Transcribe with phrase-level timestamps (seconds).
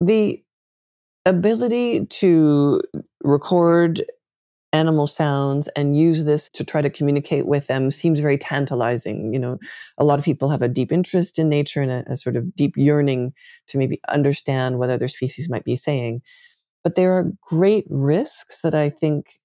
[0.00, 0.42] the
[1.24, 2.80] ability to
[3.22, 4.04] record
[4.72, 9.32] animal sounds and use this to try to communicate with them seems very tantalizing.
[9.32, 9.58] You know,
[9.98, 12.54] a lot of people have a deep interest in nature and a, a sort of
[12.54, 13.32] deep yearning
[13.68, 16.22] to maybe understand what other species might be saying.
[16.84, 19.40] But there are great risks that I think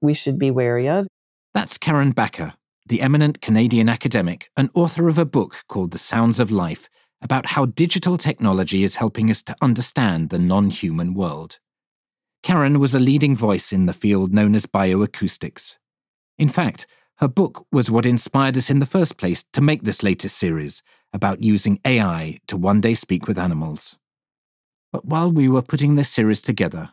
[0.00, 1.06] we should be wary of.
[1.52, 2.54] That's Karen Bakker,
[2.86, 6.88] the eminent Canadian academic and author of a book called The Sounds of Life
[7.26, 11.58] about how digital technology is helping us to understand the non human world.
[12.44, 15.76] Karen was a leading voice in the field known as bioacoustics.
[16.38, 20.04] In fact, her book was what inspired us in the first place to make this
[20.04, 23.96] latest series about using AI to one day speak with animals.
[24.92, 26.90] But while we were putting this series together,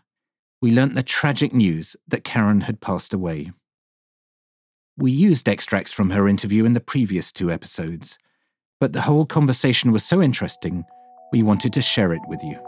[0.64, 3.52] we learnt the tragic news that Karen had passed away.
[4.98, 8.18] We used extracts from her interview in the previous two episodes,
[8.84, 10.86] but the whole conversation was so interesting,
[11.32, 12.60] we wanted to share it with you.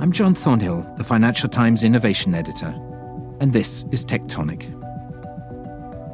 [0.00, 2.74] I'm John Thornhill, the Financial Times Innovation Editor,
[3.38, 4.68] and this is Tech Tonic.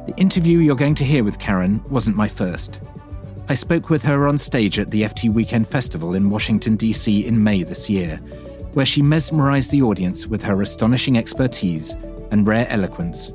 [0.05, 2.77] The interview you're going to hear with Karen wasn't my first.
[3.49, 7.25] I spoke with her on stage at the FT Weekend Festival in Washington, D.C.
[7.25, 8.17] in May this year,
[8.73, 11.93] where she mesmerized the audience with her astonishing expertise
[12.29, 13.29] and rare eloquence,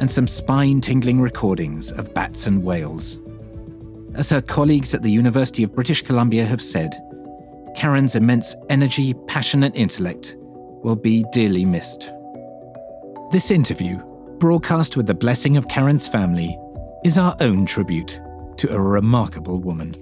[0.00, 3.20] and some spine tingling recordings of bats and whales.
[4.14, 7.00] As her colleagues at the University of British Columbia have said,
[7.76, 10.36] Karen's immense energy, passion, and intellect
[10.82, 12.10] will be dearly missed.
[13.30, 13.98] This interview,
[14.38, 16.58] broadcast with the blessing of Karen's family,
[17.04, 18.20] is our own tribute
[18.56, 19.94] to a remarkable woman.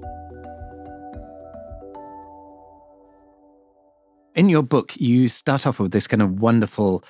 [4.35, 7.05] In your book, you start off with this kind of wonderful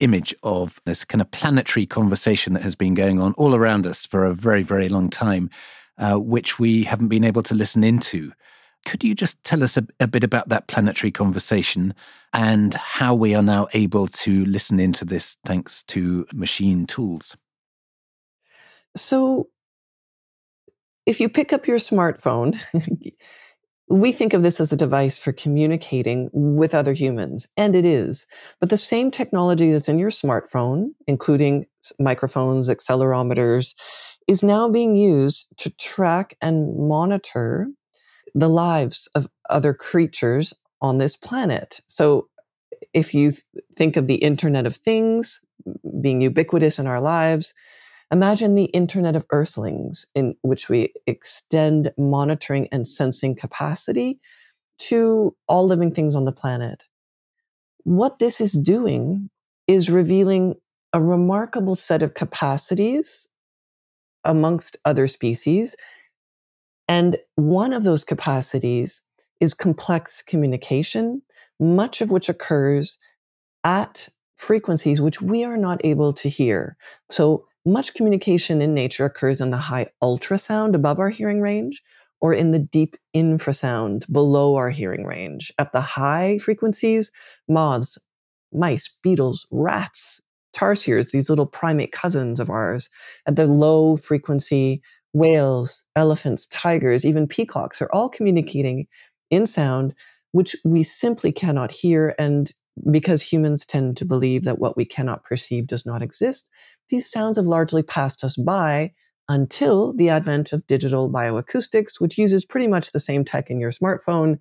[0.00, 4.04] image of this kind of planetary conversation that has been going on all around us
[4.04, 5.50] for a very, very long time,
[6.00, 8.32] uh, which we haven't been able to listen into.
[8.86, 11.94] Could you just tell us a, a, bit about that planetary conversation
[12.32, 17.36] and how we are now able to listen into this thanks to machine tools?
[18.96, 19.48] So,
[21.04, 22.58] if you pick up your smartphone,
[23.90, 28.26] we think of this as a device for communicating with other humans, and it is.
[28.60, 31.66] But the same technology that's in your smartphone, including
[31.98, 33.74] microphones, accelerometers,
[34.30, 37.66] is now being used to track and monitor
[38.32, 41.80] the lives of other creatures on this planet.
[41.88, 42.28] So
[42.94, 43.32] if you
[43.74, 45.40] think of the Internet of Things
[46.00, 47.54] being ubiquitous in our lives,
[48.12, 54.20] imagine the Internet of Earthlings, in which we extend monitoring and sensing capacity
[54.78, 56.84] to all living things on the planet.
[57.82, 59.28] What this is doing
[59.66, 60.54] is revealing
[60.92, 63.26] a remarkable set of capacities
[64.24, 65.76] amongst other species
[66.90, 69.02] and one of those capacities
[69.38, 71.22] is complex communication,
[71.60, 72.98] much of which occurs
[73.62, 76.76] at frequencies which we are not able to hear.
[77.08, 81.80] So much communication in nature occurs in the high ultrasound above our hearing range
[82.20, 85.52] or in the deep infrasound below our hearing range.
[85.60, 87.12] At the high frequencies,
[87.48, 87.98] moths,
[88.52, 90.20] mice, beetles, rats,
[90.54, 92.88] tarsiers, these little primate cousins of ours.
[93.26, 98.86] At the low frequency, whales, elephants, tigers, even peacocks are all communicating
[99.30, 99.94] in sound,
[100.32, 102.14] which we simply cannot hear.
[102.18, 102.50] And
[102.90, 106.48] because humans tend to believe that what we cannot perceive does not exist,
[106.88, 108.92] these sounds have largely passed us by
[109.28, 113.70] until the advent of digital bioacoustics, which uses pretty much the same tech in your
[113.70, 114.38] smartphone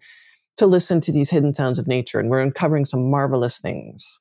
[0.57, 2.19] to listen to these hidden sounds of nature.
[2.19, 4.19] And we're uncovering some marvelous things.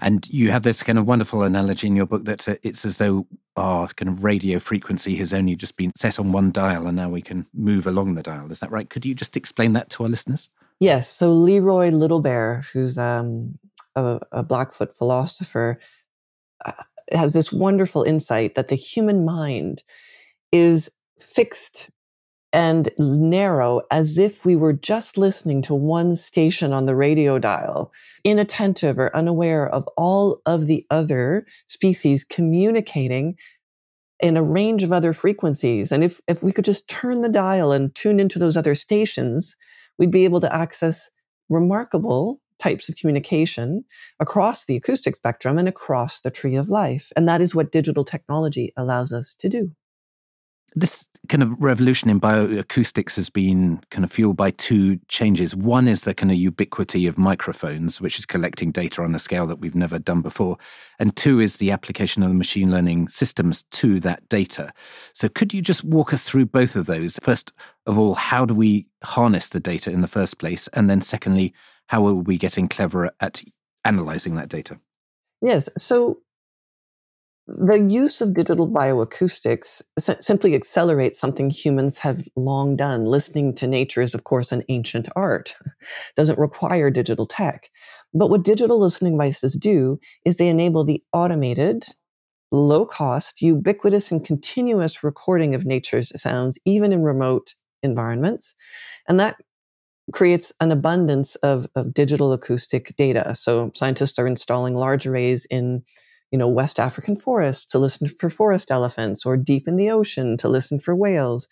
[0.00, 2.98] And you have this kind of wonderful analogy in your book that uh, it's as
[2.98, 6.96] though our kind of radio frequency has only just been set on one dial and
[6.96, 8.50] now we can move along the dial.
[8.50, 8.90] Is that right?
[8.90, 10.50] Could you just explain that to our listeners?
[10.80, 11.08] Yes.
[11.08, 13.58] So Leroy Little Bear, who's um,
[13.94, 15.78] a, a, Blackfoot philosopher,
[16.64, 16.72] uh,
[17.12, 19.84] has this wonderful insight that the human mind
[20.50, 20.90] is
[21.20, 21.88] fixed
[22.54, 27.92] and narrow as if we were just listening to one station on the radio dial,
[28.22, 33.36] inattentive or unaware of all of the other species communicating
[34.20, 35.90] in a range of other frequencies.
[35.90, 39.56] And if, if we could just turn the dial and tune into those other stations,
[39.98, 41.10] we'd be able to access
[41.48, 43.84] remarkable types of communication
[44.20, 47.10] across the acoustic spectrum and across the tree of life.
[47.16, 49.72] And that is what digital technology allows us to do.
[50.74, 55.56] This kind of revolution in bioacoustics has been kind of fueled by two changes.
[55.56, 59.46] One is the kind of ubiquity of microphones, which is collecting data on a scale
[59.46, 60.58] that we've never done before.
[60.98, 64.72] And two is the application of the machine learning systems to that data.
[65.14, 67.18] So could you just walk us through both of those?
[67.22, 67.52] First
[67.86, 70.68] of all, how do we harness the data in the first place?
[70.72, 71.54] And then secondly,
[71.88, 73.42] how are we getting cleverer at
[73.84, 74.78] analyzing that data?
[75.40, 75.68] Yes.
[75.78, 76.18] So
[77.56, 79.82] the use of digital bioacoustics
[80.20, 83.04] simply accelerates something humans have long done.
[83.04, 85.54] Listening to nature is, of course, an ancient art,
[86.16, 87.70] doesn't require digital tech.
[88.12, 91.86] But what digital listening devices do is they enable the automated,
[92.50, 98.54] low cost, ubiquitous, and continuous recording of nature's sounds, even in remote environments.
[99.08, 99.36] And that
[100.12, 103.34] creates an abundance of, of digital acoustic data.
[103.34, 105.82] So scientists are installing large arrays in
[106.34, 110.36] you know, West African forests to listen for forest elephants or deep in the ocean
[110.38, 111.46] to listen for whales.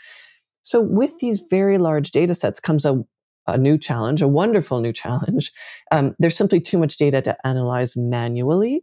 [0.62, 3.04] So with these very large data sets comes a,
[3.46, 5.52] a new challenge, a wonderful new challenge.
[5.92, 8.82] Um, there's simply too much data to analyze manually.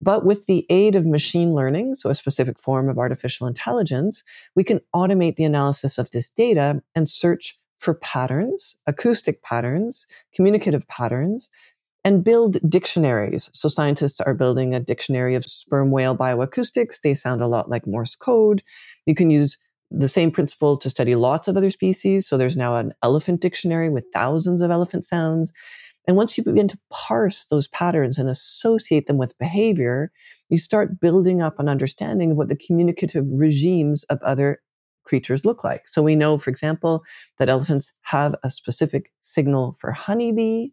[0.00, 4.24] But with the aid of machine learning, so a specific form of artificial intelligence,
[4.56, 10.88] we can automate the analysis of this data and search for patterns, acoustic patterns, communicative
[10.88, 11.50] patterns
[12.06, 13.50] and build dictionaries.
[13.52, 17.00] So scientists are building a dictionary of sperm whale bioacoustics.
[17.00, 18.62] They sound a lot like Morse code.
[19.06, 19.58] You can use
[19.90, 22.28] the same principle to study lots of other species.
[22.28, 25.52] So there's now an elephant dictionary with thousands of elephant sounds.
[26.06, 30.12] And once you begin to parse those patterns and associate them with behavior,
[30.48, 34.60] you start building up an understanding of what the communicative regimes of other
[35.02, 35.88] creatures look like.
[35.88, 37.02] So we know, for example,
[37.40, 40.68] that elephants have a specific signal for honeybee.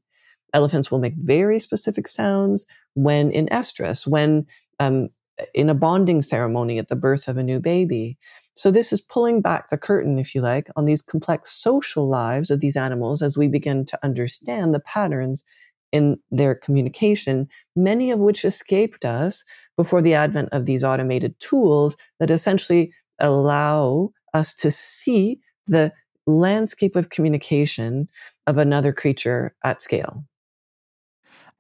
[0.54, 4.46] Elephants will make very specific sounds when in estrus, when
[4.80, 5.10] um,
[5.54, 8.18] in a bonding ceremony at the birth of a new baby.
[8.56, 12.52] So this is pulling back the curtain, if you like, on these complex social lives
[12.52, 15.44] of these animals as we begin to understand the patterns
[15.92, 19.44] in their communication, many of which escaped us
[19.78, 25.92] before the advent of these automated tools that essentially allow us to see the
[26.26, 28.08] landscape of communication
[28.48, 30.26] of another creature at scale.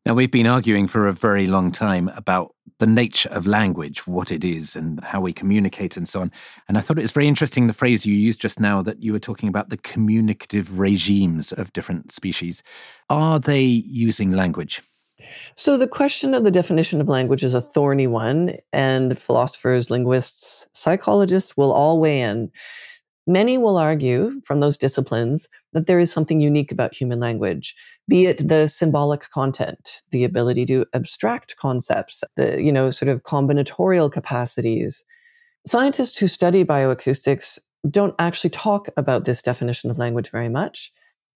[0.05, 4.33] Now, we've been arguing for a very long time about the nature of language, what
[4.33, 6.31] it is, and how we communicate, and so on.
[6.67, 9.13] And I thought it was very interesting the phrase you used just now that you
[9.13, 12.61] were talking about the communicative regimes of different species.
[13.09, 14.81] Are they using language?
[15.55, 20.67] So, the question of the definition of language is a thorny one, and philosophers, linguists,
[20.73, 22.51] psychologists will all weigh in.
[23.25, 27.73] Many will argue from those disciplines that there is something unique about human language,
[28.07, 33.23] be it the symbolic content, the ability to abstract concepts, the, you know, sort of
[33.23, 35.05] combinatorial capacities.
[35.65, 37.59] Scientists who study bioacoustics
[37.89, 40.91] don't actually talk about this definition of language very much.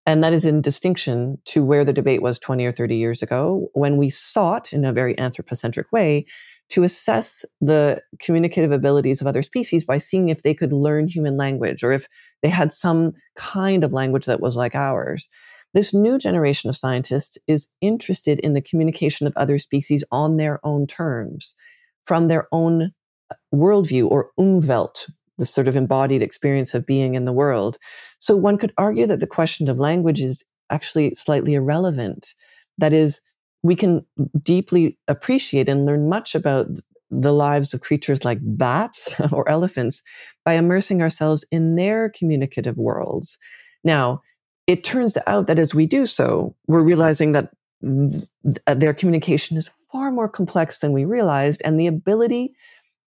[0.05, 3.67] And that is in distinction to where the debate was 20 or 30 years ago
[3.73, 6.25] when we sought in a very anthropocentric way
[6.69, 11.37] to assess the communicative abilities of other species by seeing if they could learn human
[11.37, 12.07] language or if
[12.41, 15.29] they had some kind of language that was like ours.
[15.73, 20.59] This new generation of scientists is interested in the communication of other species on their
[20.65, 21.55] own terms,
[22.05, 22.93] from their own
[23.31, 27.77] uh, worldview or umwelt, the sort of embodied experience of being in the world.
[28.17, 32.33] So one could argue that the question of language is actually slightly irrelevant.
[32.77, 33.21] That is,
[33.67, 34.05] we can
[34.41, 36.67] deeply appreciate and learn much about
[37.09, 40.01] the lives of creatures like bats or elephants
[40.45, 43.37] by immersing ourselves in their communicative worlds.
[43.83, 44.21] Now,
[44.67, 47.51] it turns out that as we do so, we're realizing that
[48.67, 52.53] uh, their communication is far more complex than we realized, and the ability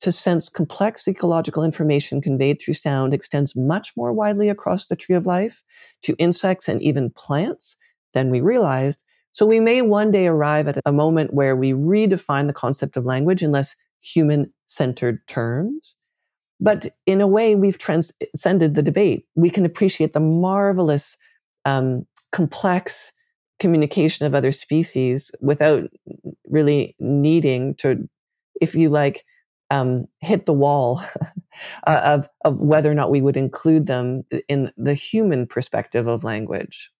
[0.00, 5.14] to sense complex ecological information conveyed through sound extends much more widely across the tree
[5.14, 5.62] of life
[6.02, 7.76] to insects and even plants
[8.14, 9.02] than we realized.
[9.32, 13.04] So we may one day arrive at a moment where we redefine the concept of
[13.04, 15.96] language in less human centered terms.
[16.60, 19.26] But in a way, we've transcended the debate.
[19.34, 21.16] We can appreciate the marvelous,
[21.64, 23.12] um, complex
[23.58, 25.84] communication of other species without
[26.46, 28.08] really needing to,
[28.60, 29.24] if you like,
[29.70, 31.02] um, hit the wall
[31.86, 36.90] of of whether or not we would include them in the human perspective of language.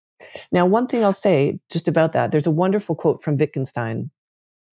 [0.53, 4.11] Now, one thing I'll say just about that, there's a wonderful quote from Wittgenstein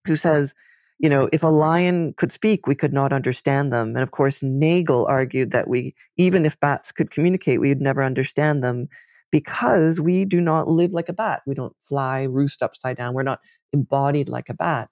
[0.05, 0.53] who says,
[0.99, 3.89] you know, if a lion could speak, we could not understand them.
[3.89, 8.03] And of course, Nagel argued that we, even if bats could communicate, we would never
[8.03, 8.87] understand them
[9.31, 11.41] because we do not live like a bat.
[11.45, 13.13] We don't fly, roost upside down.
[13.13, 13.41] We're not
[13.73, 14.89] embodied like a bat.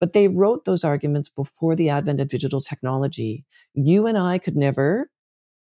[0.00, 3.44] But they wrote those arguments before the advent of digital technology.
[3.74, 5.10] You and I could never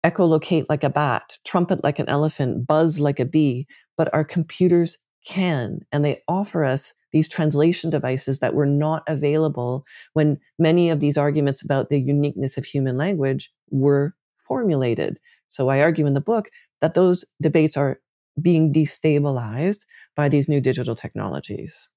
[0.05, 4.99] echolocate like a bat, trumpet like an elephant, buzz like a bee, but our computers
[5.27, 5.81] can.
[5.93, 11.17] And they offer us these translation devices that were not available when many of these
[11.17, 15.19] arguments about the uniqueness of human language were formulated.
[15.49, 16.49] So I argue in the book
[16.81, 18.01] that those debates are
[18.41, 21.91] being destabilized by these new digital technologies.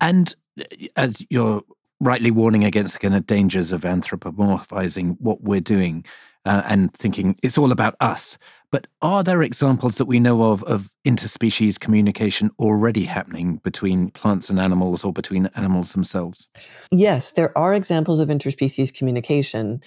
[0.00, 0.64] And uh,
[0.96, 1.62] as you're
[2.00, 6.04] rightly warning against the kind of dangers of anthropomorphizing what we're doing
[6.44, 8.38] uh, and thinking it's all about us.
[8.72, 14.48] But are there examples that we know of of interspecies communication already happening between plants
[14.48, 16.48] and animals or between animals themselves?
[16.92, 19.82] Yes, there are examples of interspecies communication.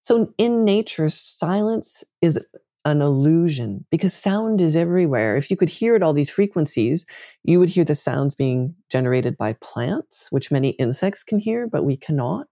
[0.00, 2.38] So in nature, silence is
[2.86, 5.36] an illusion because sound is everywhere.
[5.36, 7.04] If you could hear at all these frequencies,
[7.42, 11.84] you would hear the sounds being generated by plants, which many insects can hear, but
[11.84, 12.46] we cannot.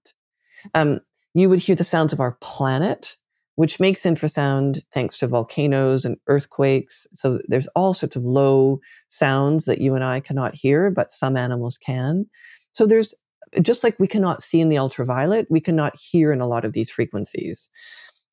[0.74, 1.00] Um,
[1.34, 3.16] you would hear the sounds of our planet,
[3.54, 7.06] which makes infrasound thanks to volcanoes and earthquakes.
[7.12, 11.36] So there's all sorts of low sounds that you and I cannot hear, but some
[11.36, 12.26] animals can.
[12.72, 13.14] So there's
[13.62, 16.72] just like we cannot see in the ultraviolet, we cannot hear in a lot of
[16.72, 17.70] these frequencies.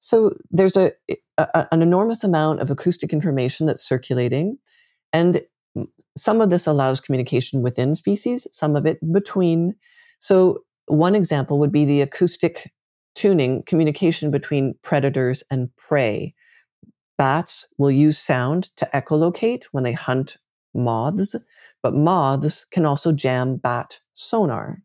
[0.01, 0.91] So there's a,
[1.37, 4.57] a, an enormous amount of acoustic information that's circulating,
[5.13, 5.43] and
[6.17, 9.75] some of this allows communication within species, some of it between.
[10.19, 12.71] So one example would be the acoustic
[13.15, 16.33] tuning communication between predators and prey.
[17.17, 20.37] Bats will use sound to echolocate when they hunt
[20.73, 21.35] moths,
[21.83, 24.81] but moths can also jam bat sonar.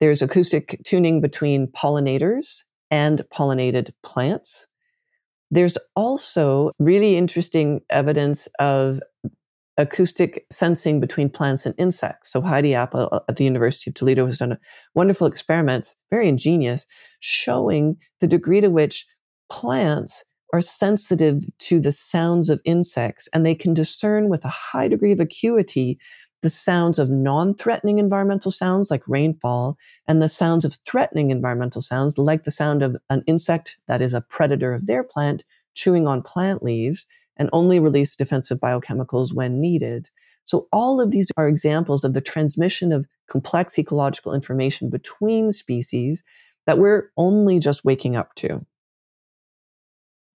[0.00, 4.66] There's acoustic tuning between pollinators and pollinated plants.
[5.50, 9.00] There's also really interesting evidence of
[9.76, 12.30] acoustic sensing between plants and insects.
[12.30, 14.58] So Heidi Appel uh, at the University of Toledo has done
[14.94, 16.86] wonderful experiments, very ingenious,
[17.20, 19.06] showing the degree to which
[19.50, 24.88] plants are sensitive to the sounds of insects and they can discern with a high
[24.88, 25.98] degree of acuity
[26.42, 32.16] the sounds of non-threatening environmental sounds like rainfall and the sounds of threatening environmental sounds
[32.18, 35.44] like the sound of an insect that is a predator of their plant
[35.74, 37.06] chewing on plant leaves
[37.36, 40.10] and only release defensive biochemicals when needed.
[40.44, 46.24] So all of these are examples of the transmission of complex ecological information between species
[46.66, 48.64] that we're only just waking up to.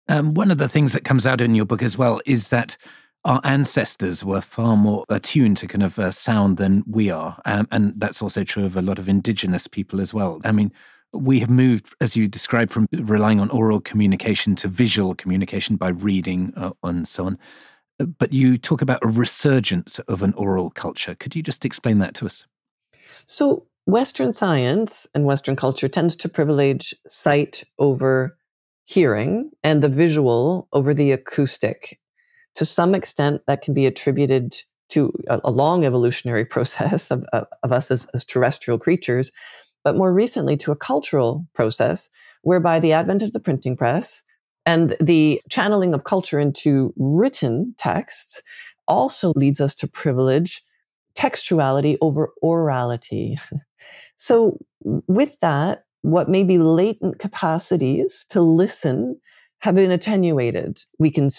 [0.07, 2.77] Um, one of the things that comes out in your book as well is that
[3.25, 7.39] our ancestors were far more attuned to kind of uh, sound than we are.
[7.45, 10.41] Um, and that's also true of a lot of indigenous people as well.
[10.43, 10.73] I mean,
[11.13, 15.89] we have moved, as you described, from relying on oral communication to visual communication by
[15.89, 17.37] reading uh, and so on.
[17.97, 21.15] But you talk about a resurgence of an oral culture.
[21.15, 22.45] Could you just explain that to us?
[23.25, 28.37] So, Western science and Western culture tends to privilege sight over
[28.85, 31.99] hearing and the visual over the acoustic
[32.55, 34.55] to some extent that can be attributed
[34.89, 39.31] to a, a long evolutionary process of, of, of us as, as terrestrial creatures,
[39.83, 42.09] but more recently to a cultural process
[42.41, 44.23] whereby the advent of the printing press
[44.65, 48.41] and the channeling of culture into written texts
[48.87, 50.63] also leads us to privilege
[51.17, 53.39] textuality over orality.
[54.15, 59.19] so with that, what may be latent capacities to listen
[59.59, 60.79] have been attenuated.
[60.99, 61.29] We can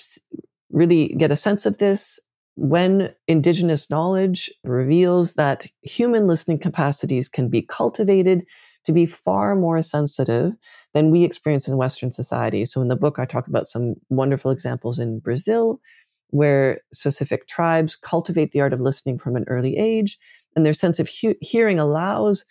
[0.74, 2.18] really get a sense of this
[2.56, 8.44] when indigenous knowledge reveals that human listening capacities can be cultivated
[8.84, 10.52] to be far more sensitive
[10.92, 12.64] than we experience in Western society.
[12.64, 15.80] So in the book, I talk about some wonderful examples in Brazil
[16.28, 20.18] where specific tribes cultivate the art of listening from an early age
[20.54, 22.44] and their sense of he- hearing allows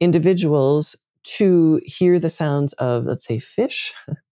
[0.00, 3.92] individuals to hear the sounds of, let's say, fish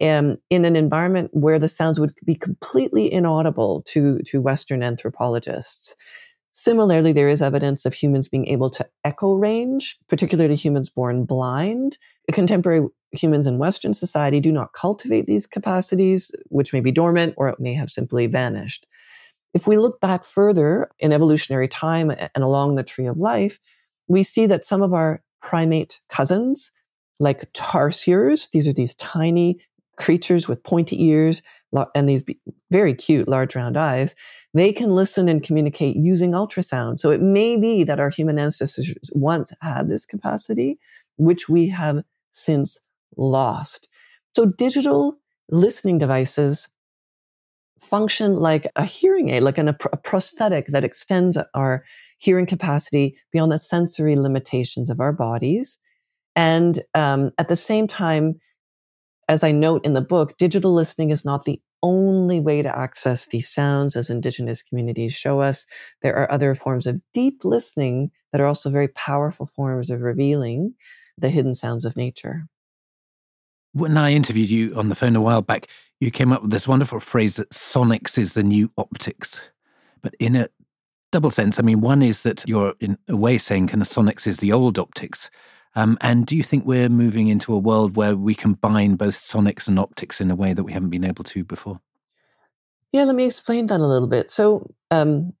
[0.00, 5.96] um, in an environment where the sounds would be completely inaudible to, to Western anthropologists.
[6.52, 11.98] Similarly, there is evidence of humans being able to echo range, particularly humans born blind.
[12.32, 17.48] Contemporary humans in Western society do not cultivate these capacities, which may be dormant or
[17.48, 18.86] it may have simply vanished.
[19.52, 23.58] If we look back further in evolutionary time and along the tree of life,
[24.08, 26.70] we see that some of our primate cousins
[27.18, 28.50] like tarsiers.
[28.50, 29.60] These are these tiny
[29.96, 31.42] creatures with pointy ears
[31.94, 32.24] and these
[32.70, 34.14] very cute large round eyes.
[34.54, 36.98] They can listen and communicate using ultrasound.
[36.98, 40.78] So it may be that our human ancestors once had this capacity,
[41.16, 42.78] which we have since
[43.16, 43.88] lost.
[44.34, 45.18] So digital
[45.50, 46.68] listening devices
[47.80, 51.84] function like a hearing aid, like an, a prosthetic that extends our
[52.18, 55.78] hearing capacity beyond the sensory limitations of our bodies
[56.36, 58.38] and um, at the same time
[59.28, 63.26] as I note in the book, digital listening is not the only way to access
[63.26, 65.66] these sounds as indigenous communities show us.
[66.02, 70.74] There are other forms of deep listening that are also very powerful forms of revealing
[71.18, 72.46] the hidden sounds of nature.
[73.72, 75.68] When I interviewed you on the phone a while back,
[76.00, 79.40] you came up with this wonderful phrase that sonics is the new optics.
[80.02, 80.48] But in a
[81.12, 84.26] double sense, I mean, one is that you're in a way saying kind of sonics
[84.26, 85.30] is the old optics.
[85.76, 89.68] Um, and do you think we're moving into a world where we combine both sonics
[89.68, 91.80] and optics in a way that we haven't been able to before?
[92.92, 94.30] Yeah, let me explain that a little bit.
[94.30, 95.34] So, um,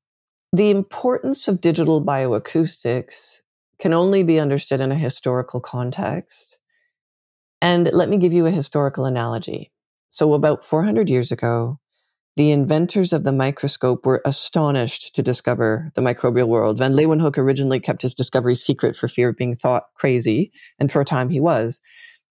[0.52, 3.38] the importance of digital bioacoustics
[3.78, 6.58] can only be understood in a historical context.
[7.62, 9.72] And let me give you a historical analogy.
[10.10, 11.80] So, about 400 years ago,
[12.36, 16.78] the inventors of the microscope were astonished to discover the microbial world.
[16.78, 21.00] Van Leeuwenhoek originally kept his discovery secret for fear of being thought crazy, and for
[21.00, 21.80] a time he was.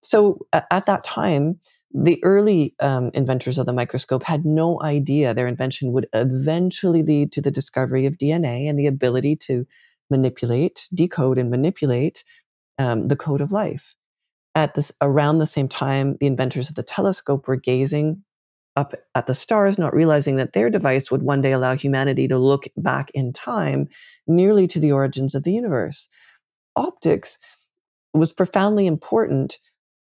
[0.02, 1.60] So at that time,
[1.92, 7.32] the early um, inventors of the microscope had no idea their invention would eventually lead
[7.32, 9.66] to the discovery of DNA and the ability to
[10.12, 12.24] manipulate, decode, and manipulate
[12.78, 13.96] um, the code of life.
[14.54, 18.24] At this, around the same time, the inventors of the telescope were gazing
[18.76, 22.38] up at the stars, not realizing that their device would one day allow humanity to
[22.38, 23.88] look back in time
[24.28, 26.10] nearly to the origins of the universe.
[26.76, 27.38] Optics
[28.14, 29.58] was profoundly important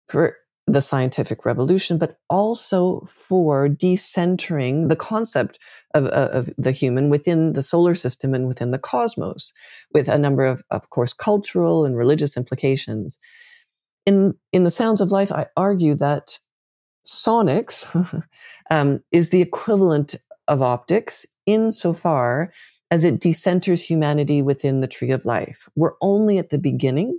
[0.08, 5.58] for the scientific revolution, but also for decentering the concept
[5.94, 9.52] of, uh, of, the human within the solar system and within the cosmos,
[9.94, 13.18] with a number of, of course, cultural and religious implications.
[14.04, 16.38] In, in The Sounds of Life, I argue that
[17.08, 18.22] sonics
[18.70, 20.14] um, is the equivalent
[20.46, 22.52] of optics insofar
[22.90, 25.68] as it decenters humanity within the tree of life.
[25.74, 27.18] We're only at the beginning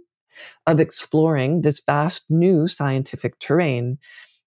[0.66, 3.98] of exploring this vast new scientific terrain,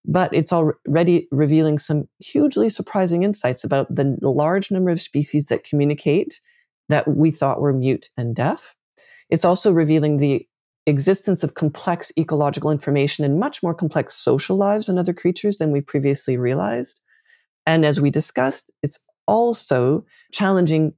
[0.05, 5.65] but it's already revealing some hugely surprising insights about the large number of species that
[5.65, 6.41] communicate
[6.89, 8.75] that we thought were mute and deaf.
[9.31, 10.47] It's also revealing the
[10.87, 15.71] existence of complex ecological information and much more complex social lives in other creatures than
[15.71, 17.01] we previously realized.
[17.67, 20.95] And as we discussed, it's also challenging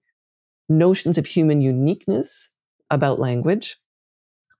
[0.68, 2.50] notions of human uniqueness
[2.90, 3.76] about language.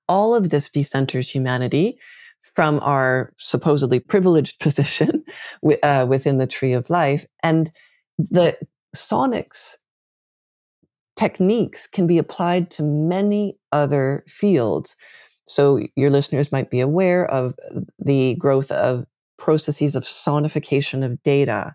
[0.06, 1.98] All of this decenters humanity
[2.42, 5.24] from our supposedly privileged position
[5.82, 7.24] uh, within the tree of life.
[7.42, 7.72] And
[8.18, 8.58] the
[8.94, 9.76] sonics
[11.16, 14.96] techniques can be applied to many other fields.
[15.46, 17.54] So your listeners might be aware of
[17.98, 19.06] the growth of
[19.38, 21.74] processes of sonification of data.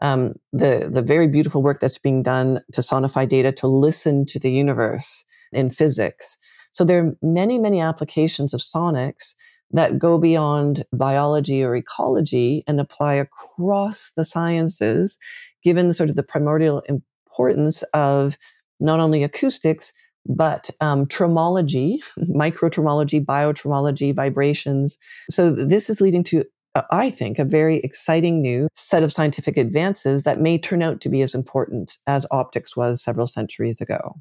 [0.00, 4.38] Um, the the very beautiful work that's being done to sonify data to listen to
[4.38, 6.36] the universe in physics.
[6.70, 9.34] So there are many many applications of sonics
[9.70, 15.18] that go beyond biology or ecology and apply across the sciences,
[15.62, 18.38] given sort of the primordial importance of
[18.80, 19.92] not only acoustics,
[20.26, 24.98] but um, tremology, microtremology, biotremology, vibrations.
[25.30, 29.56] So this is leading to, uh, I think, a very exciting new set of scientific
[29.56, 34.16] advances that may turn out to be as important as optics was several centuries ago.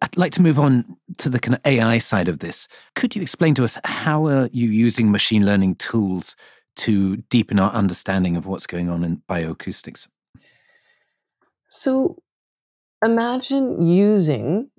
[0.00, 2.68] I'd like to move on to the kind of AI side of this.
[2.94, 6.36] Could you explain to us how are you using machine learning tools
[6.76, 10.06] to deepen our understanding of what's going on in bioacoustics?
[11.64, 12.22] So
[13.04, 14.70] Imagine using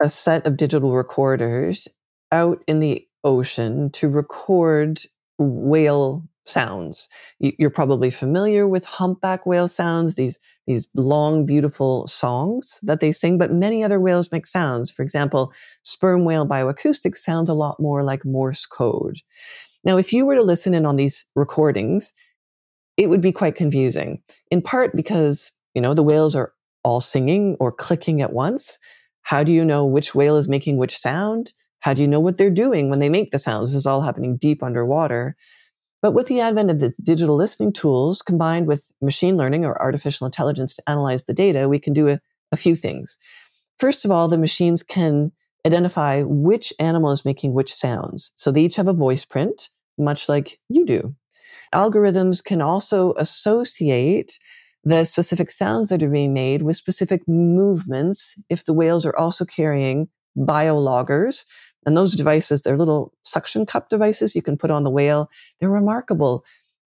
[0.00, 1.88] a set of digital recorders
[2.30, 5.00] out in the ocean to record
[5.38, 7.08] whale sounds.
[7.40, 13.36] You're probably familiar with humpback whale sounds, these, these long, beautiful songs that they sing,
[13.36, 14.90] but many other whales make sounds.
[14.90, 15.52] For example,
[15.82, 19.18] sperm whale bioacoustics sounds a lot more like Morse code.
[19.82, 22.12] Now, if you were to listen in on these recordings,
[22.96, 26.52] it would be quite confusing, in part because, you know, the whales are
[26.86, 28.78] all singing or clicking at once?
[29.22, 31.52] How do you know which whale is making which sound?
[31.80, 33.70] How do you know what they're doing when they make the sounds?
[33.70, 35.34] This is all happening deep underwater.
[36.00, 40.26] But with the advent of the digital listening tools combined with machine learning or artificial
[40.26, 42.20] intelligence to analyze the data, we can do a,
[42.52, 43.18] a few things.
[43.80, 45.32] First of all, the machines can
[45.66, 48.30] identify which animal is making which sounds.
[48.36, 51.16] So they each have a voice print, much like you do.
[51.74, 54.38] Algorithms can also associate
[54.86, 59.44] the specific sounds that are being made with specific movements if the whales are also
[59.44, 61.44] carrying biologgers.
[61.84, 65.28] And those devices, they're little suction cup devices you can put on the whale.
[65.58, 66.44] They're remarkable.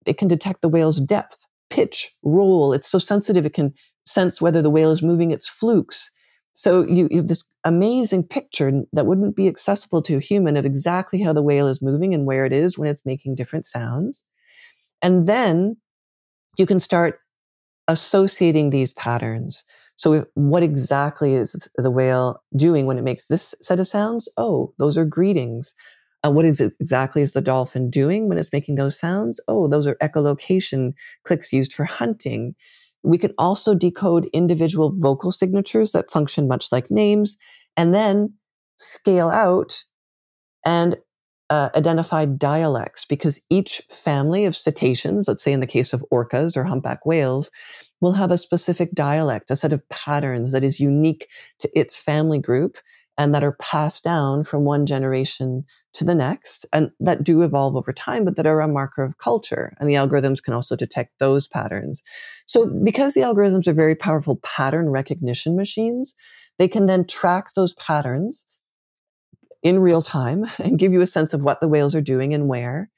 [0.06, 2.74] It can detect the whale's depth, pitch, roll.
[2.74, 3.74] It's so sensitive, it can
[4.06, 6.12] sense whether the whale is moving its flukes.
[6.52, 10.66] So you, you have this amazing picture that wouldn't be accessible to a human of
[10.66, 14.26] exactly how the whale is moving and where it is when it's making different sounds.
[15.02, 15.78] And then
[16.58, 17.20] you can start
[17.88, 19.64] associating these patterns.
[19.96, 24.28] So what exactly is the whale doing when it makes this set of sounds?
[24.38, 25.74] Oh, those are greetings.
[26.26, 29.40] Uh, what is exactly is the dolphin doing when it's making those sounds?
[29.48, 30.94] Oh, those are echolocation
[31.24, 32.56] clicks used for hunting.
[33.04, 37.38] We can also decode individual vocal signatures that function much like names
[37.78, 38.34] and then
[38.78, 39.84] scale out
[40.66, 40.98] and
[41.50, 46.58] uh, identify dialects because each family of cetaceans, let's say in the case of orcas
[46.58, 47.52] or humpback whales,
[48.02, 51.28] will have a specific dialect, a set of patterns that is unique
[51.60, 52.78] to its family group
[53.18, 57.76] and that are passed down from one generation to the next and that do evolve
[57.76, 59.74] over time, but that are a marker of culture.
[59.80, 62.04] And the algorithms can also detect those patterns.
[62.46, 66.14] So because the algorithms are very powerful pattern recognition machines,
[66.60, 68.46] they can then track those patterns
[69.66, 72.48] in real time and give you a sense of what the whales are doing and
[72.48, 72.90] where.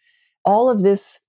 [0.46, 1.20] All of this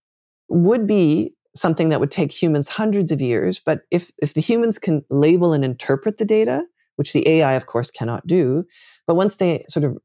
[0.49, 3.61] would be something that would take humans hundreds of years.
[3.61, 6.65] But if, if the humans can label and interpret the data,
[6.97, 8.65] which the AI, of course, cannot do,
[9.07, 9.97] but once they sort of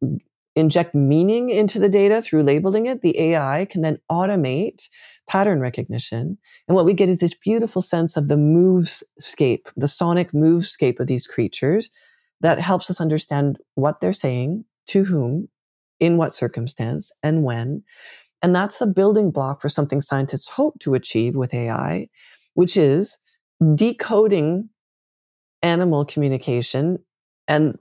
[0.55, 4.87] inject meaning into the data through labeling it, the AI can then automate
[5.27, 6.37] pattern recognition.
[6.67, 11.07] And what we get is this beautiful sense of the movescape, the sonic movescape of
[11.07, 11.89] these creatures
[12.41, 15.49] that helps us understand what they're saying, to whom,
[15.99, 17.83] in what circumstance, and when.
[18.41, 22.09] And that's a building block for something scientists hope to achieve with AI,
[22.55, 23.17] which is
[23.75, 24.69] decoding
[25.61, 26.99] animal communication.
[27.47, 27.77] And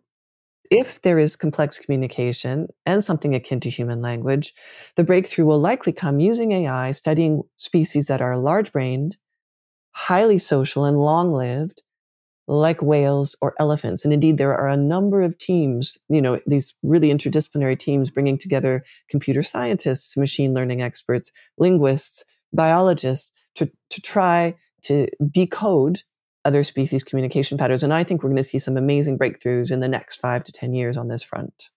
[0.71, 4.55] if there is complex communication and something akin to human language,
[4.97, 9.17] the breakthrough will likely come using AI, studying species that are large brained,
[9.93, 11.83] highly social, and long lived,
[12.49, 14.05] like whales or elephants.
[14.05, 18.37] And indeed, there are a number of teams, you know, these really interdisciplinary teams bringing
[18.37, 26.03] together computer scientists, machine learning experts, linguists, biologists to, to try to decode
[26.45, 27.83] other species communication patterns.
[27.83, 30.53] And I think we're going to see some amazing breakthroughs in the next five to
[30.53, 31.71] 10 years on this front.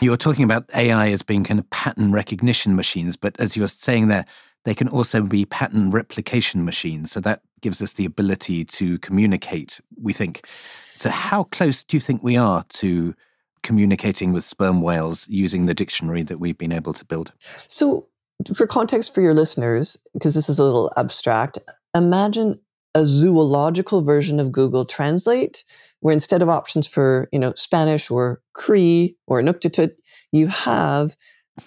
[0.00, 4.08] You're talking about AI as being kind of pattern recognition machines, but as you're saying
[4.08, 4.26] there,
[4.64, 7.10] they can also be pattern replication machines.
[7.10, 10.46] So that gives us the ability to communicate, we think.
[10.94, 13.14] So, how close do you think we are to
[13.62, 17.32] communicating with sperm whales using the dictionary that we've been able to build?
[17.68, 18.08] So,
[18.54, 21.58] for context for your listeners, because this is a little abstract,
[21.94, 22.58] imagine
[22.94, 25.64] a zoological version of Google Translate,
[26.00, 29.92] where instead of options for, you know, Spanish or Cree or Inuktitut,
[30.32, 31.16] you have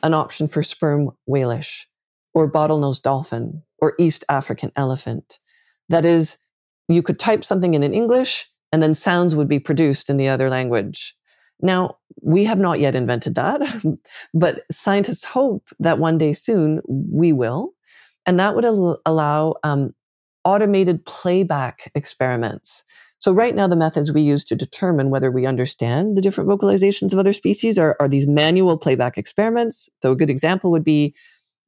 [0.01, 1.85] an option for sperm whalish
[2.33, 5.39] or bottlenose dolphin or East African elephant.
[5.89, 6.37] That is,
[6.87, 10.27] you could type something in in English and then sounds would be produced in the
[10.27, 11.15] other language.
[11.61, 13.61] Now, we have not yet invented that,
[14.33, 17.73] but scientists hope that one day soon we will.
[18.25, 19.93] And that would al- allow um,
[20.43, 22.83] automated playback experiments.
[23.19, 27.13] So right now, the methods we use to determine whether we understand the different vocalizations
[27.13, 29.87] of other species are, are these manual playback experiments.
[30.01, 31.15] So a good example would be,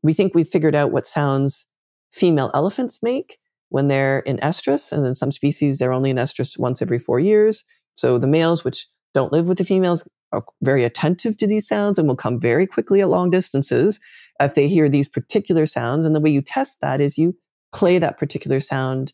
[0.04, 1.65] we think we've figured out what sounds
[2.12, 3.38] female elephants make
[3.69, 4.91] when they're in estrus.
[4.91, 7.63] And in some species, they're only in estrus once every four years.
[7.95, 11.97] So the males, which don't live with the females, are very attentive to these sounds
[11.97, 13.99] and will come very quickly at long distances
[14.39, 16.06] if they hear these particular sounds.
[16.06, 17.38] And the way you test that is you
[17.73, 19.13] play that particular sound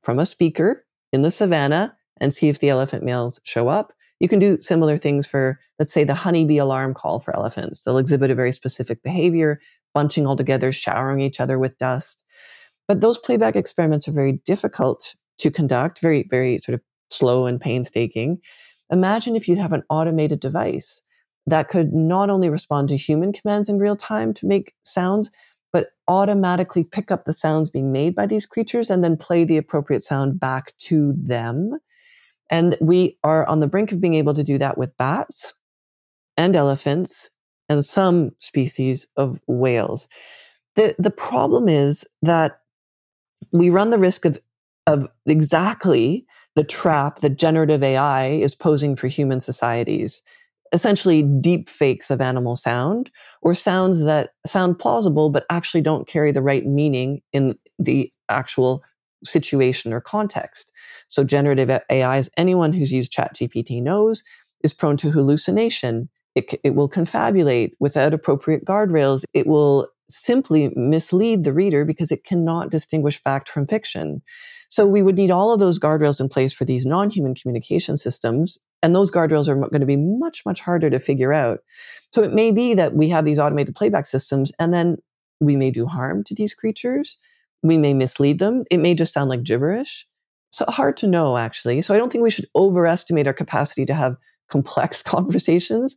[0.00, 3.92] from a speaker in the savannah and see if the elephant males show up.
[4.20, 7.82] You can do similar things for, let's say, the honeybee alarm call for elephants.
[7.82, 9.60] They'll exhibit a very specific behavior,
[9.92, 12.23] bunching all together, showering each other with dust.
[12.86, 17.60] But those playback experiments are very difficult to conduct, very, very sort of slow and
[17.60, 18.38] painstaking.
[18.90, 21.02] Imagine if you have an automated device
[21.46, 25.30] that could not only respond to human commands in real time to make sounds,
[25.72, 29.56] but automatically pick up the sounds being made by these creatures and then play the
[29.56, 31.78] appropriate sound back to them.
[32.50, 35.54] And we are on the brink of being able to do that with bats
[36.36, 37.30] and elephants
[37.68, 40.08] and some species of whales.
[40.76, 42.60] The, the problem is that
[43.52, 44.38] we run the risk of,
[44.86, 46.26] of exactly
[46.56, 50.22] the trap that generative AI is posing for human societies
[50.72, 53.10] essentially deep fakes of animal sound
[53.42, 58.82] or sounds that sound plausible but actually don't carry the right meaning in the actual
[59.24, 60.72] situation or context.
[61.06, 64.22] So generative AI, as anyone who's used ChatGPT knows,
[64.62, 66.08] is prone to hallucination.
[66.34, 69.24] It, it will confabulate without appropriate guardrails.
[69.32, 74.22] It will simply mislead the reader because it cannot distinguish fact from fiction.
[74.68, 78.58] So we would need all of those guardrails in place for these non-human communication systems.
[78.82, 81.60] And those guardrails are going to be much, much harder to figure out.
[82.12, 84.96] So it may be that we have these automated playback systems and then
[85.40, 87.18] we may do harm to these creatures.
[87.62, 88.64] We may mislead them.
[88.70, 90.06] It may just sound like gibberish.
[90.50, 91.80] So hard to know, actually.
[91.80, 94.16] So I don't think we should overestimate our capacity to have
[94.50, 95.96] complex conversations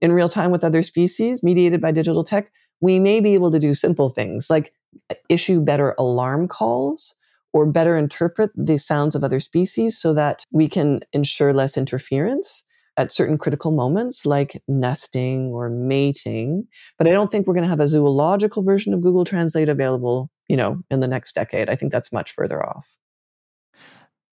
[0.00, 2.50] in real time with other species mediated by digital tech.
[2.82, 4.74] We may be able to do simple things like
[5.10, 7.14] uh, issue better alarm calls
[7.54, 12.64] or better interpret the sounds of other species so that we can ensure less interference
[12.96, 16.66] at certain critical moments like nesting or mating.
[16.98, 20.30] But I don't think we're going to have a zoological version of Google Translate available,
[20.48, 21.70] you know, in the next decade.
[21.70, 22.98] I think that's much further off.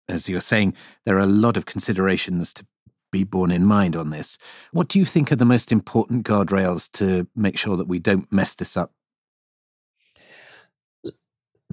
[0.10, 0.74] As you're saying,
[1.06, 2.66] there are a lot of considerations to
[3.12, 4.38] be borne in mind on this.
[4.72, 8.32] What do you think are the most important guardrails to make sure that we don't
[8.32, 8.92] mess this up?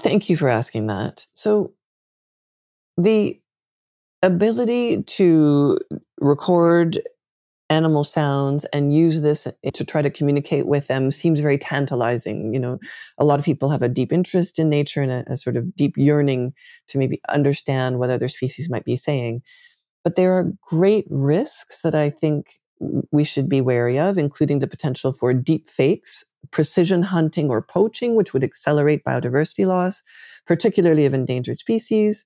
[0.01, 1.27] Thank you for asking that.
[1.33, 1.73] So,
[2.97, 3.40] the
[4.23, 5.79] ability to
[6.20, 7.01] record
[7.70, 12.53] animal sounds and use this to try to communicate with them seems very tantalizing.
[12.53, 12.79] You know,
[13.18, 15.75] a lot of people have a deep interest in nature and a, a, sort of
[15.75, 16.53] deep yearning
[16.88, 19.42] to maybe understand what other species might be saying.
[20.05, 22.61] But there are great risks that I think
[23.11, 28.14] we should be wary of, including the potential for deep fakes, precision hunting or poaching,
[28.14, 30.03] which would accelerate biodiversity loss,
[30.47, 32.25] particularly of endangered species.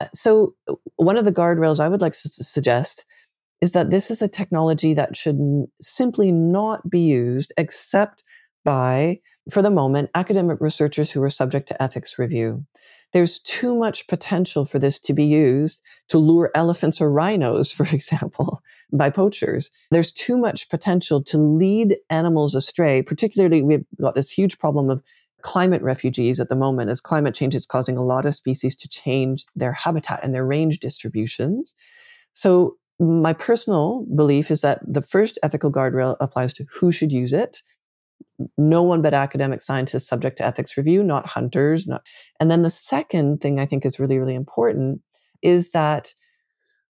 [0.00, 3.04] Uh, so, uh, one of the guardrails I would like to suggest
[3.60, 8.22] is that this is a technology that should simply not be used except
[8.64, 9.18] by,
[9.50, 12.64] for the moment, academic researchers who are subject to ethics review.
[13.12, 17.84] There's too much potential for this to be used to lure elephants or rhinos, for
[17.84, 19.70] example, by poachers.
[19.90, 25.02] There's too much potential to lead animals astray, particularly we've got this huge problem of
[25.42, 28.88] climate refugees at the moment as climate change is causing a lot of species to
[28.88, 31.74] change their habitat and their range distributions.
[32.32, 37.32] So my personal belief is that the first ethical guardrail applies to who should use
[37.32, 37.62] it.
[38.56, 41.86] No one but academic scientists subject to ethics review, not hunters.
[41.86, 42.02] Not.
[42.38, 45.00] And then the second thing I think is really, really important
[45.42, 46.14] is that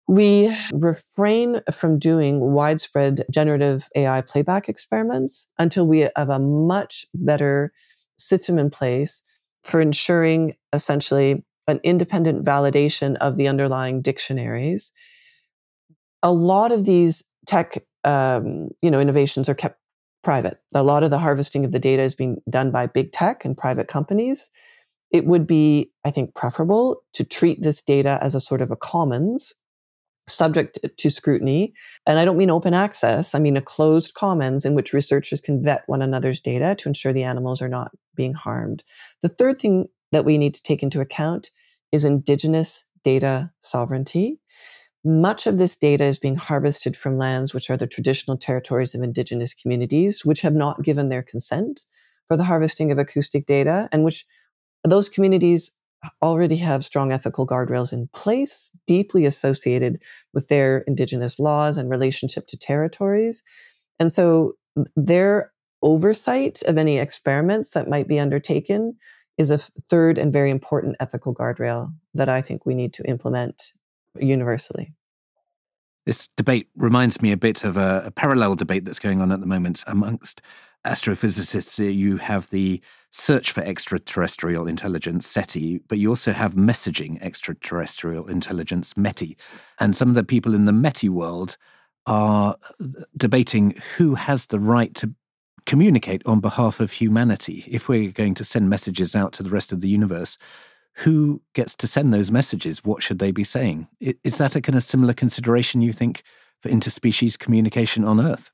[0.07, 7.71] we refrain from doing widespread generative AI playback experiments until we have a much better
[8.17, 9.23] system in place
[9.63, 14.91] for ensuring essentially an independent validation of the underlying dictionaries.
[16.21, 19.79] A lot of these tech, um, you know, innovations are kept
[20.23, 20.59] private.
[20.73, 23.57] A lot of the harvesting of the data is being done by big tech and
[23.57, 24.49] private companies.
[25.11, 28.75] It would be, I think, preferable to treat this data as a sort of a
[28.75, 29.53] commons
[30.27, 31.73] subject to scrutiny.
[32.05, 35.61] And I don't mean open access, I mean a closed commons in which researchers can
[35.61, 38.83] vet one another's data to ensure the animals are not being harmed.
[39.21, 41.49] The third thing that we need to take into account
[41.91, 44.39] is indigenous data sovereignty.
[45.05, 49.01] Much of this data is being harvested from lands which are the traditional territories of
[49.01, 51.85] indigenous communities, which have not given their consent
[52.27, 54.25] for the harvesting of acoustic data, and which
[54.85, 55.75] those communities
[56.21, 60.01] already have strong ethical guardrails in place, deeply associated
[60.33, 63.43] with their indigenous laws and relationship to territories.
[63.99, 64.53] And so
[64.95, 68.95] their oversight of any experiments that might be undertaken
[69.37, 73.73] is a third and very important ethical guardrail that I think we need to implement
[74.19, 74.93] universally.
[76.05, 79.39] This debate reminds me a bit of a, a parallel debate that's going on at
[79.39, 80.41] the moment amongst
[80.85, 87.21] astrophysicists, uh, you have the search for extraterrestrial intelligence, SETI, but you also have messaging
[87.21, 89.35] extraterrestrial intelligence, METI.
[89.79, 91.57] And some of the people in the METI world
[92.05, 92.57] are
[93.15, 95.13] debating who has the right to
[95.65, 97.63] communicate on behalf of humanity.
[97.67, 100.37] If we're going to send messages out to the rest of the universe,
[100.97, 102.83] who gets to send those messages?
[102.83, 103.87] What should they be saying?
[103.99, 106.23] Is that a kind of similar consideration, you think,
[106.61, 108.51] for interspecies communication on Earth?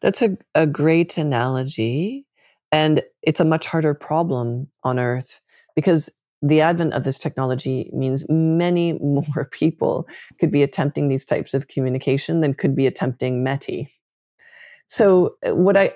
[0.00, 2.26] That's a, a great analogy.
[2.72, 5.40] And it's a much harder problem on Earth
[5.74, 6.10] because
[6.42, 11.68] the advent of this technology means many more people could be attempting these types of
[11.68, 13.88] communication than could be attempting METI.
[14.86, 15.92] So, uh, what I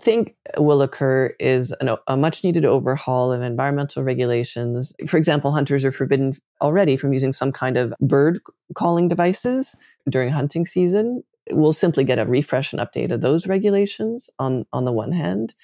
[0.00, 4.94] think will occur is an, a much needed overhaul of environmental regulations.
[5.06, 8.38] For example, hunters are forbidden already from using some kind of bird
[8.74, 9.76] calling devices
[10.08, 14.84] during hunting season we'll simply get a refresh and update of those regulations on, on
[14.84, 15.54] the one hand.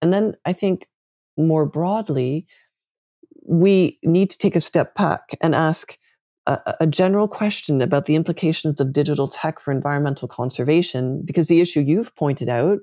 [0.00, 0.86] And then I think
[1.36, 2.46] more broadly,
[3.46, 5.96] we need to take a step back and ask
[6.46, 11.60] a, a, general question about the implications of digital tech for environmental conservation, because the
[11.60, 12.80] issue you've pointed out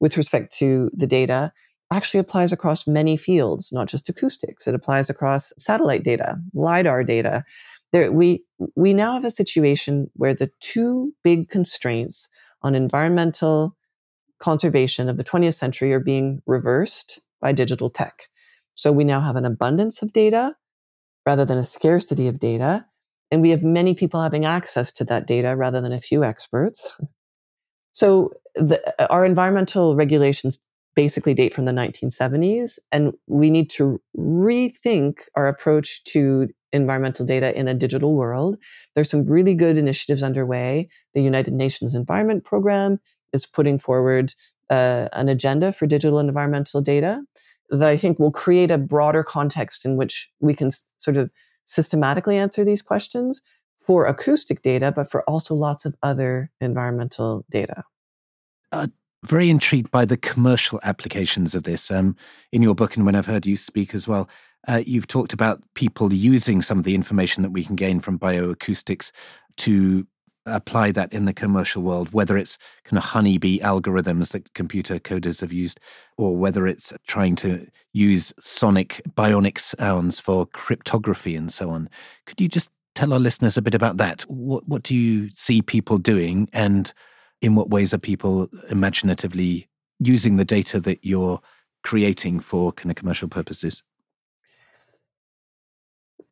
[0.00, 1.52] with respect to the data
[1.92, 4.66] actually applies across many fields, not just acoustics.
[4.66, 7.44] It applies across satellite data, LIDAR data,
[7.92, 12.28] there, we, we now have a situation where the two big constraints
[12.62, 13.76] on environmental
[14.38, 18.28] conservation of the 20th century are being reversed by digital tech.
[18.74, 20.56] So we now have an abundance of data
[21.24, 22.86] rather than a scarcity of data.
[23.30, 26.88] And we have many people having access to that data rather than a few experts.
[27.92, 30.58] So the, our environmental regulations
[30.94, 37.56] basically date from the 1970s, and we need to rethink our approach to environmental data
[37.58, 38.56] in a digital world.
[38.94, 40.88] There's some really good initiatives underway.
[41.14, 42.98] The United Nations Environment Program
[43.32, 44.34] is putting forward
[44.70, 47.22] uh, an agenda for digital environmental data
[47.70, 51.30] that I think will create a broader context in which we can sort of
[51.66, 53.42] systematically answer these questions
[53.80, 57.84] for acoustic data, but for also lots of other environmental data.
[58.72, 58.88] Uh,
[59.24, 61.90] very intrigued by the commercial applications of this.
[61.90, 62.16] Um,
[62.52, 64.28] in your book, and when I've heard you speak as well,
[64.66, 68.18] uh, you've talked about people using some of the information that we can gain from
[68.18, 69.12] bioacoustics
[69.58, 70.06] to
[70.46, 75.40] apply that in the commercial world, whether it's kind of honeybee algorithms that computer coders
[75.40, 75.80] have used,
[76.16, 81.88] or whether it's trying to use sonic bionic sounds for cryptography and so on.
[82.26, 84.22] Could you just tell our listeners a bit about that?
[84.22, 86.92] What what do you see people doing, and
[87.42, 91.40] in what ways are people imaginatively using the data that you're
[91.82, 93.82] creating for kind of commercial purposes?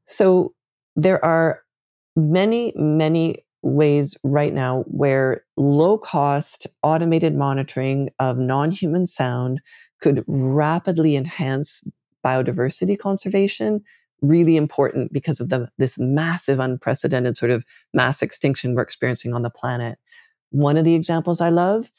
[0.06, 0.54] So
[0.96, 1.62] there are
[2.16, 9.60] many, many ways right now where low cost automated monitoring of non human sound
[10.00, 11.82] could rapidly enhance
[12.24, 13.82] biodiversity conservation.
[14.20, 19.42] Really important because of the, this massive, unprecedented sort of mass extinction we're experiencing on
[19.42, 19.98] the planet.
[20.50, 21.90] One of the examples I love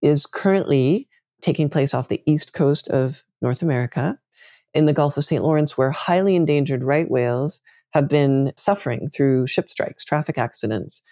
[0.00, 1.08] is currently
[1.40, 4.18] taking place off the east coast of North America
[4.74, 5.42] in the Gulf of St.
[5.42, 7.60] Lawrence, where highly endangered right whales
[7.92, 11.02] have been suffering through ship strikes, traffic accidents,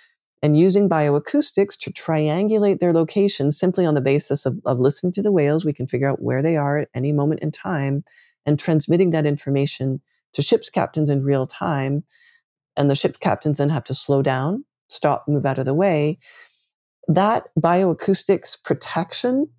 [0.43, 5.23] and using bioacoustics to triangulate their location simply on the basis of, of listening to
[5.23, 5.65] the whales.
[5.65, 8.05] We can figure out where they are at any moment in time
[8.47, 10.01] and transmitting that information
[10.33, 12.05] to ship's captains in real time.
[12.77, 16.19] And the ship captains then have to slow down, stop, move out of the way.
[17.07, 19.51] That bioacoustics protection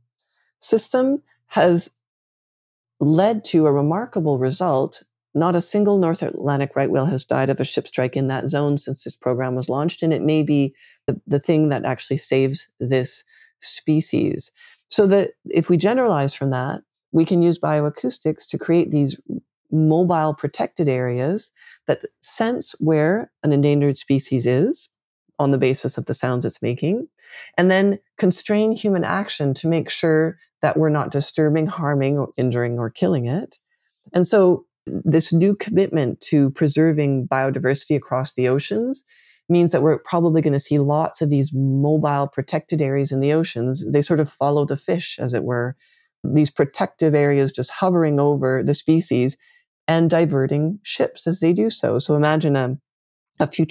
[0.61, 1.97] system has
[2.99, 5.03] led to a remarkable result.
[5.33, 8.49] Not a single North Atlantic right whale has died of a ship strike in that
[8.49, 10.03] zone since this program was launched.
[10.03, 10.73] And it may be
[11.07, 13.23] the, the thing that actually saves this
[13.61, 14.51] species.
[14.87, 19.19] So that if we generalize from that, we can use bioacoustics to create these
[19.71, 21.51] mobile protected areas
[21.87, 24.89] that sense where an endangered species is
[25.39, 27.07] on the basis of the sounds it's making,
[27.57, 32.77] and then constrain human action to make sure that we're not disturbing, harming, or injuring,
[32.77, 33.57] or killing it.
[34.13, 39.03] And so, this new commitment to preserving biodiversity across the oceans
[39.49, 43.33] means that we're probably going to see lots of these mobile protected areas in the
[43.33, 43.85] oceans.
[43.91, 45.75] They sort of follow the fish, as it were,
[46.23, 49.37] these protective areas just hovering over the species
[49.87, 51.99] and diverting ships as they do so.
[51.99, 52.77] So imagine a,
[53.39, 53.65] a future